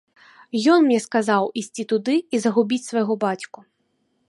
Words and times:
Ён 0.75 0.79
мне 0.85 0.97
сказаў 1.07 1.43
ісці 1.61 1.83
туды 1.93 2.15
і 2.37 2.41
загубіць 2.47 2.83
свайго 2.89 3.13
бацьку. 3.25 3.59